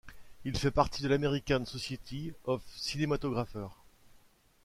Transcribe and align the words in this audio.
Il 0.45 0.57
fait 0.57 0.71
partie 0.71 1.03
de 1.03 1.07
l'American 1.07 1.63
Society 1.63 2.33
of 2.45 2.63
Cinematographers. 2.75 3.69